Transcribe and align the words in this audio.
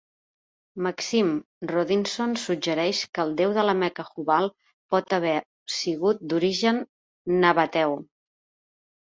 Maxime 0.85 1.67
Rodinson 1.71 2.33
suggereix 2.43 3.01
que 3.17 3.25
el 3.25 3.35
déu 3.41 3.53
de 3.59 3.65
la 3.71 3.75
Mecca 3.83 4.07
Hubal 4.09 4.49
pot 4.95 5.15
haver 5.19 5.35
sigut 5.77 6.27
d'origen 6.33 6.83
nabateu. 7.47 7.97